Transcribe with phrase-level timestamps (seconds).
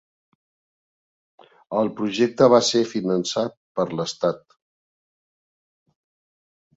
[1.81, 4.41] El projecte va ser finançat per l'Estat.